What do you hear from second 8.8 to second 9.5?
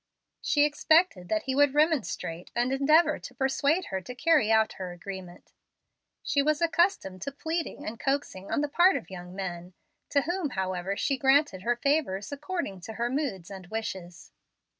of young